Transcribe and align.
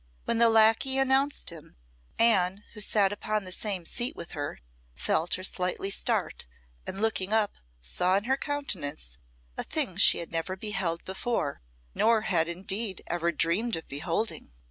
When 0.25 0.39
the 0.39 0.49
lacquey 0.49 0.97
announced 0.97 1.51
him, 1.51 1.75
Anne, 2.17 2.63
who 2.73 2.81
sat 2.81 3.13
upon 3.13 3.43
the 3.43 3.51
same 3.51 3.85
seat 3.85 4.15
with 4.15 4.31
her, 4.31 4.59
felt 4.95 5.35
her 5.35 5.43
slightly 5.43 5.91
start, 5.91 6.47
and 6.87 6.99
looking 7.01 7.31
up, 7.31 7.55
saw 7.83 8.15
in 8.17 8.23
her 8.23 8.35
countenance 8.35 9.19
a 9.57 9.63
thing 9.63 9.97
she 9.97 10.17
had 10.17 10.31
never 10.31 10.55
beheld 10.55 11.05
before, 11.05 11.61
nor 11.93 12.21
had 12.21 12.47
indeed 12.47 13.03
ever 13.05 13.31
dreamed 13.31 13.75
of 13.75 13.87
beholding. 13.87 14.51